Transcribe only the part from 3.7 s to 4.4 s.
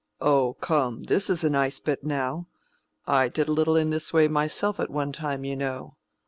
in this way